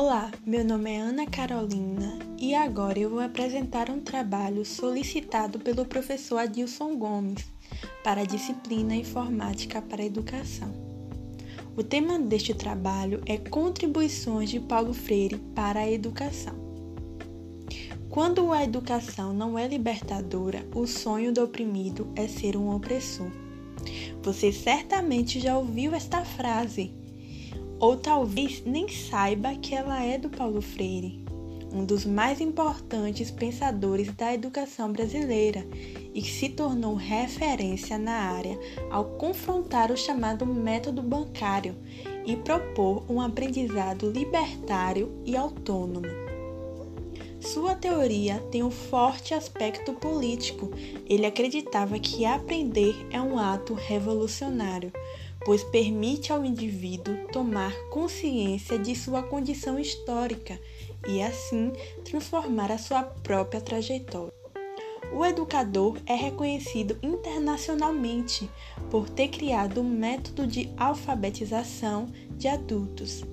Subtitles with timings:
[0.00, 5.84] Olá, meu nome é Ana Carolina e agora eu vou apresentar um trabalho solicitado pelo
[5.84, 7.44] professor Adilson Gomes
[8.04, 10.72] para a disciplina Informática para a Educação.
[11.76, 16.54] O tema deste trabalho é Contribuições de Paulo Freire para a Educação.
[18.08, 23.32] Quando a educação não é libertadora, o sonho do oprimido é ser um opressor.
[24.22, 26.94] Você certamente já ouviu esta frase
[27.78, 31.24] ou talvez nem saiba que ela é do Paulo Freire,
[31.72, 35.66] um dos mais importantes pensadores da educação brasileira
[36.14, 38.58] e que se tornou referência na área
[38.90, 41.76] ao confrontar o chamado método bancário
[42.26, 46.28] e propor um aprendizado libertário e autônomo.
[47.40, 50.70] Sua teoria tem um forte aspecto político.
[51.08, 54.92] Ele acreditava que aprender é um ato revolucionário
[55.44, 60.60] pois permite ao indivíduo tomar consciência de sua condição histórica
[61.06, 61.72] e, assim,
[62.04, 64.32] transformar a sua própria trajetória.
[65.12, 68.48] O educador é reconhecido internacionalmente
[68.90, 73.24] por ter criado um método de alfabetização de adultos.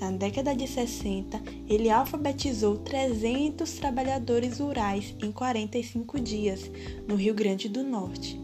[0.00, 6.68] Na década de 60, ele alfabetizou 300 trabalhadores rurais em 45 dias,
[7.06, 8.41] no Rio Grande do Norte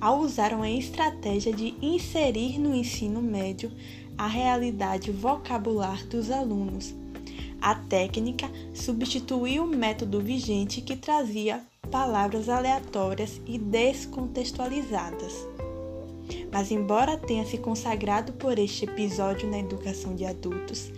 [0.00, 3.70] ao usar uma estratégia de inserir no ensino médio
[4.16, 6.94] a realidade vocabular dos alunos.
[7.60, 15.46] A técnica substituiu o método vigente que trazia palavras aleatórias e descontextualizadas.
[16.50, 20.90] Mas, embora tenha se consagrado por este episódio na educação de adultos,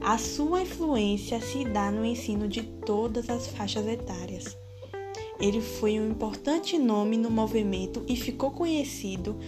[0.00, 4.56] a sua influência se dá no ensino de todas as faixas etárias.
[5.38, 9.38] Ele foi um importante nome no movimento e ficou conhecido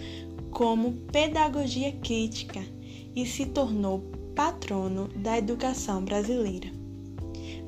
[0.51, 2.61] como pedagogia crítica
[3.15, 3.99] e se tornou
[4.35, 6.71] patrono da educação brasileira.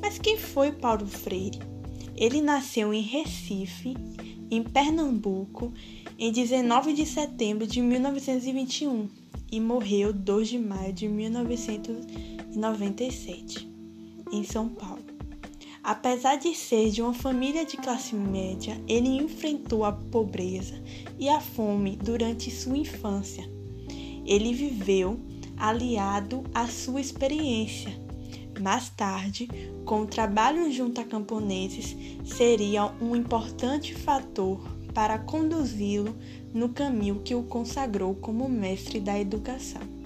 [0.02, 1.60] Mas quem foi Paulo Freire?
[2.16, 3.96] Ele nasceu em Recife,
[4.50, 5.74] em Pernambuco,
[6.18, 9.10] em 19 de setembro de 1921
[9.52, 13.68] e morreu 2 de maio de 1997,
[14.32, 15.11] em São Paulo.
[15.84, 20.80] Apesar de ser de uma família de classe média, ele enfrentou a pobreza
[21.18, 23.50] e a fome durante sua infância.
[24.24, 25.20] Ele viveu
[25.58, 27.92] aliado à sua experiência.
[28.60, 29.50] Mais tarde,
[29.84, 34.62] com o trabalho junto a camponeses, seria um importante fator
[34.94, 36.16] para conduzi-lo
[36.54, 40.01] no caminho que o consagrou como mestre da educação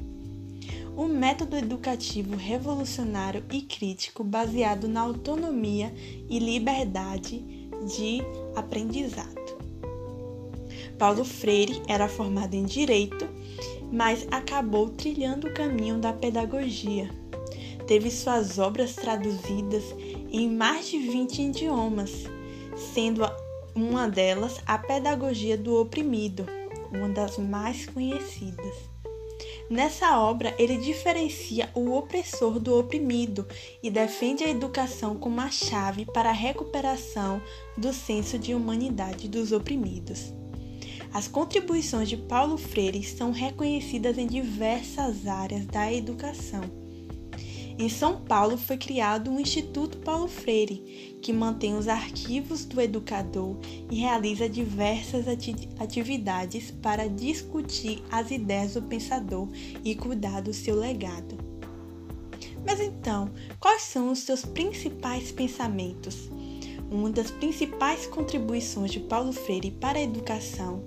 [0.97, 5.93] um método educativo revolucionário e crítico baseado na autonomia
[6.29, 7.39] e liberdade
[7.85, 8.21] de
[8.55, 9.35] aprendizado.
[10.97, 13.27] Paulo Freire era formado em direito,
[13.91, 17.09] mas acabou trilhando o caminho da pedagogia.
[17.85, 19.83] Teve suas obras traduzidas
[20.31, 22.23] em mais de 20 idiomas,
[22.93, 23.21] sendo
[23.75, 26.45] uma delas A Pedagogia do Oprimido,
[26.91, 28.94] uma das mais conhecidas.
[29.69, 33.47] Nessa obra, ele diferencia o opressor do oprimido
[33.81, 37.41] e defende a educação como a chave para a recuperação
[37.75, 40.33] do senso de humanidade dos oprimidos.
[41.11, 46.84] As contribuições de Paulo Freire são reconhecidas em diversas áreas da educação
[47.77, 53.57] em São Paulo foi criado o Instituto Paulo Freire, que mantém os arquivos do educador
[53.91, 55.25] e realiza diversas
[55.77, 59.49] atividades para discutir as ideias do pensador
[59.83, 61.37] e cuidar do seu legado.
[62.65, 66.29] Mas então, quais são os seus principais pensamentos?
[66.89, 70.81] Uma das principais contribuições de Paulo Freire para a educação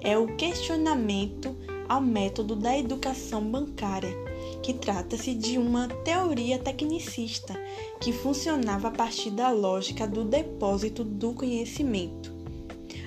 [0.00, 1.54] é o questionamento
[1.88, 4.31] ao método da educação bancária
[4.62, 7.54] que trata-se de uma teoria tecnicista
[8.00, 12.32] que funcionava a partir da lógica do depósito do conhecimento.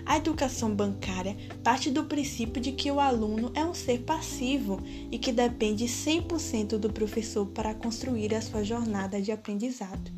[0.05, 4.79] A educação bancária parte do princípio de que o aluno é um ser passivo
[5.11, 10.11] e que depende 100% do professor para construir a sua jornada de aprendizado.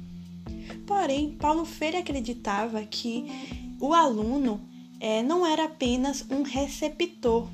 [0.86, 3.26] Porém, Paulo Freire acreditava que
[3.80, 4.60] o aluno
[5.00, 7.48] é, não era apenas um receptor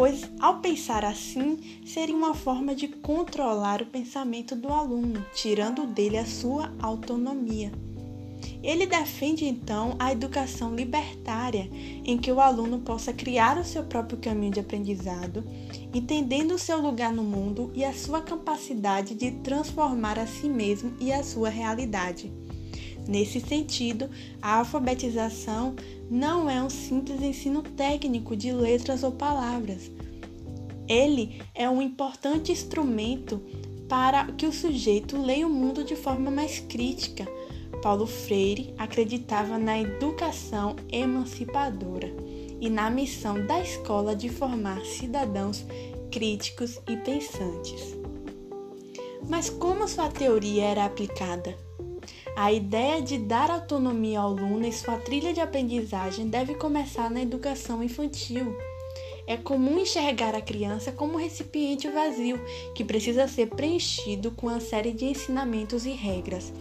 [0.00, 6.16] pois ao pensar assim seria uma forma de controlar o pensamento do aluno, tirando dele
[6.16, 7.70] a sua autonomia.
[8.62, 11.68] Ele defende então a educação libertária,
[12.02, 15.44] em que o aluno possa criar o seu próprio caminho de aprendizado,
[15.92, 20.94] entendendo o seu lugar no mundo e a sua capacidade de transformar a si mesmo
[20.98, 22.32] e a sua realidade.
[23.10, 24.08] Nesse sentido,
[24.40, 25.74] a alfabetização
[26.08, 29.90] não é um simples ensino técnico de letras ou palavras.
[30.86, 33.42] Ele é um importante instrumento
[33.88, 37.26] para que o sujeito leia o mundo de forma mais crítica.
[37.82, 42.14] Paulo Freire acreditava na educação emancipadora
[42.60, 45.66] e na missão da escola de formar cidadãos
[46.12, 47.96] críticos e pensantes.
[49.28, 51.69] Mas como sua teoria era aplicada?
[52.36, 57.20] A ideia de dar autonomia ao aluno em sua trilha de aprendizagem deve começar na
[57.20, 58.56] educação infantil.
[59.26, 62.40] É comum enxergar a criança como um recipiente vazio
[62.74, 66.52] que precisa ser preenchido com uma série de ensinamentos e regras.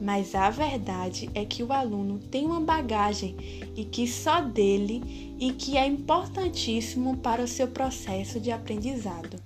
[0.00, 3.36] Mas a verdade é que o aluno tem uma bagagem
[3.76, 9.40] e que só dele e que é importantíssimo para o seu processo de aprendizado.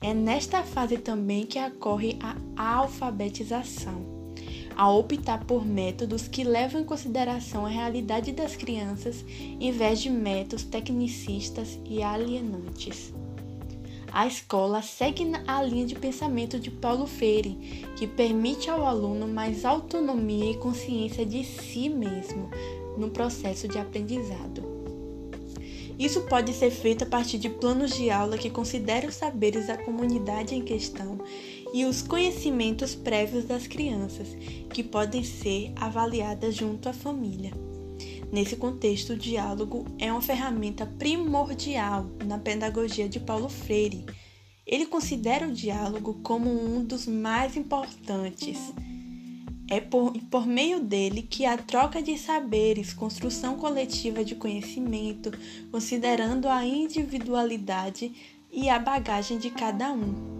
[0.00, 2.18] É nesta fase também que ocorre
[2.56, 4.17] a alfabetização
[4.78, 9.24] a optar por métodos que levam em consideração a realidade das crianças
[9.60, 13.12] em vez de métodos tecnicistas e alienantes.
[14.12, 19.64] A escola segue a linha de pensamento de Paulo Freire, que permite ao aluno mais
[19.64, 22.48] autonomia e consciência de si mesmo
[22.96, 24.78] no processo de aprendizado.
[25.98, 29.76] Isso pode ser feito a partir de planos de aula que considerem os saberes da
[29.76, 31.18] comunidade em questão
[31.72, 34.28] e os conhecimentos prévios das crianças,
[34.72, 37.52] que podem ser avaliadas junto à família.
[38.30, 44.04] Nesse contexto, o diálogo é uma ferramenta primordial na pedagogia de Paulo Freire.
[44.66, 48.58] Ele considera o diálogo como um dos mais importantes.
[49.70, 55.30] É por, por meio dele que a troca de saberes, construção coletiva de conhecimento,
[55.70, 58.12] considerando a individualidade
[58.50, 60.37] e a bagagem de cada um.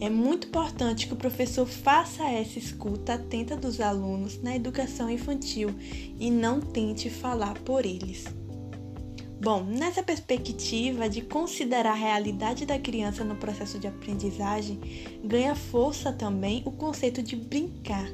[0.00, 5.74] É muito importante que o professor faça essa escuta atenta dos alunos na educação infantil
[6.18, 8.24] e não tente falar por eles.
[9.40, 14.80] Bom, nessa perspectiva de considerar a realidade da criança no processo de aprendizagem,
[15.22, 18.08] ganha força também o conceito de brincar.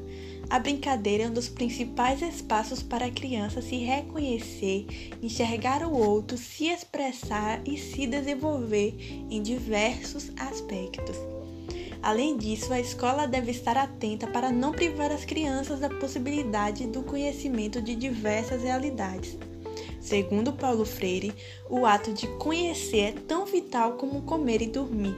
[0.51, 4.87] A brincadeira é um dos principais espaços para a criança se reconhecer,
[5.23, 8.95] enxergar o outro, se expressar e se desenvolver
[9.31, 11.34] em diversos aspectos.
[12.05, 17.03] Além disso, a escola deve estar atenta para não privar as crianças da possibilidade do
[17.03, 19.39] conhecimento de diversas realidades.
[20.03, 21.33] Segundo Paulo Freire,
[21.71, 25.17] o ato de conhecer é tão vital como comer e dormir.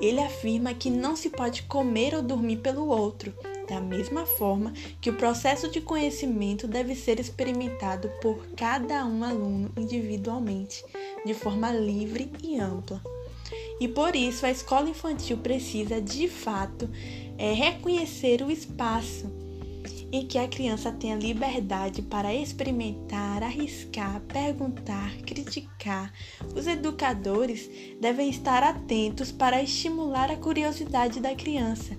[0.00, 3.34] Ele afirma que não se pode comer ou dormir pelo outro,
[3.68, 9.72] da mesma forma que o processo de conhecimento deve ser experimentado por cada um aluno
[9.76, 10.84] individualmente,
[11.26, 13.02] de forma livre e ampla.
[13.82, 16.88] E por isso a escola infantil precisa, de fato,
[17.36, 19.28] é, reconhecer o espaço
[20.12, 26.12] em que a criança tenha liberdade para experimentar, arriscar, perguntar, criticar.
[26.54, 27.68] Os educadores
[28.00, 31.98] devem estar atentos para estimular a curiosidade da criança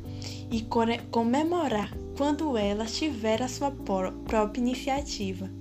[0.50, 0.65] e
[1.12, 5.51] comemorar quando ela tiver a sua própria iniciativa.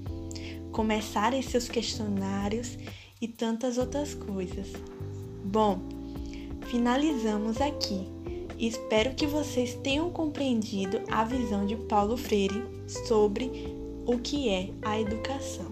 [0.70, 2.78] Começarem seus questionários
[3.20, 4.69] e tantas outras coisas.
[5.44, 5.92] Bom,
[6.72, 8.08] finalizamos aqui.
[8.58, 12.64] Espero que vocês tenham compreendido a visão de Paulo Freire
[13.06, 13.76] sobre
[14.06, 15.71] o que é a educação.